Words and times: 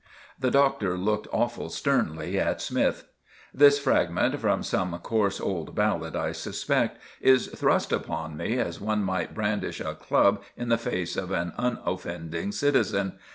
'"The 0.45 0.49
Doctor 0.49 0.97
looked 0.97 1.27
awful 1.31 1.69
sternly 1.69 2.39
at 2.39 2.59
Smythe. 2.59 3.01
"This 3.53 3.77
fragment—from 3.77 4.63
some 4.63 4.97
coarse 4.97 5.39
old 5.39 5.75
ballad, 5.75 6.15
I 6.15 6.31
suspect—is 6.31 7.49
thrust 7.49 7.91
upon 7.91 8.35
me, 8.35 8.57
as 8.57 8.81
one 8.81 9.03
might 9.03 9.35
brandish 9.35 9.79
a 9.79 9.93
club 9.93 10.41
in 10.57 10.69
the 10.69 10.79
face 10.79 11.15
of 11.15 11.29
an 11.29 11.53
unoffending 11.55 12.51
citizen. 12.51 13.19